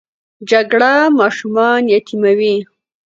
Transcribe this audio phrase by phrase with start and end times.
[0.49, 2.55] جګړه ماشومان یتیموي